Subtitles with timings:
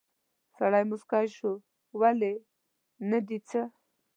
[0.57, 1.51] سړی موسکی شو:
[1.99, 2.33] ولې،
[3.09, 3.61] نه دي څه؟